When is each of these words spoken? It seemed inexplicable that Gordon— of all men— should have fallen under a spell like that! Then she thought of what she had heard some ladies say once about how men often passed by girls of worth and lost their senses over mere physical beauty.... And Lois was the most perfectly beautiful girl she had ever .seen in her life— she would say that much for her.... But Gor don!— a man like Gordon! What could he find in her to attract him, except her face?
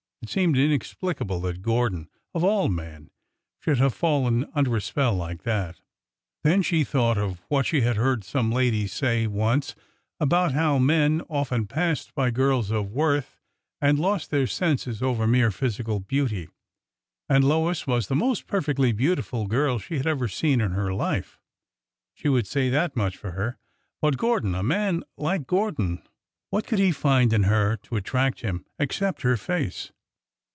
It 0.23 0.29
seemed 0.29 0.55
inexplicable 0.55 1.41
that 1.41 1.63
Gordon— 1.63 2.07
of 2.35 2.43
all 2.43 2.69
men— 2.69 3.09
should 3.57 3.79
have 3.79 3.95
fallen 3.95 4.47
under 4.53 4.75
a 4.75 4.81
spell 4.81 5.15
like 5.15 5.41
that! 5.43 5.81
Then 6.43 6.61
she 6.61 6.83
thought 6.83 7.17
of 7.17 7.41
what 7.47 7.65
she 7.65 7.81
had 7.81 7.95
heard 7.95 8.23
some 8.23 8.51
ladies 8.51 8.93
say 8.93 9.25
once 9.25 9.73
about 10.19 10.51
how 10.51 10.77
men 10.77 11.21
often 11.27 11.65
passed 11.65 12.13
by 12.13 12.29
girls 12.29 12.69
of 12.69 12.91
worth 12.91 13.39
and 13.81 13.97
lost 13.97 14.29
their 14.29 14.45
senses 14.45 15.01
over 15.01 15.25
mere 15.25 15.49
physical 15.49 15.99
beauty.... 15.99 16.49
And 17.27 17.43
Lois 17.43 17.87
was 17.87 18.05
the 18.05 18.15
most 18.15 18.45
perfectly 18.45 18.91
beautiful 18.91 19.47
girl 19.47 19.79
she 19.79 19.97
had 19.97 20.05
ever 20.05 20.27
.seen 20.27 20.61
in 20.61 20.69
her 20.73 20.93
life— 20.93 21.41
she 22.13 22.29
would 22.29 22.45
say 22.45 22.69
that 22.69 22.95
much 22.95 23.17
for 23.17 23.31
her.... 23.31 23.57
But 23.99 24.17
Gor 24.17 24.41
don!— 24.41 24.53
a 24.55 24.61
man 24.61 25.01
like 25.17 25.47
Gordon! 25.47 26.03
What 26.51 26.67
could 26.67 26.79
he 26.79 26.91
find 26.91 27.33
in 27.33 27.43
her 27.45 27.75
to 27.77 27.95
attract 27.95 28.41
him, 28.41 28.67
except 28.77 29.23
her 29.23 29.35
face? 29.35 29.91